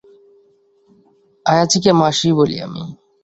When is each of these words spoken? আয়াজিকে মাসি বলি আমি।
আয়াজিকে 1.45 1.91
মাসি 1.93 2.29
বলি 2.33 2.55
আমি। 2.65 2.83